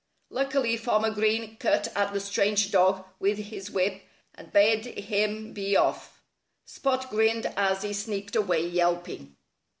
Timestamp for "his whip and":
3.37-4.51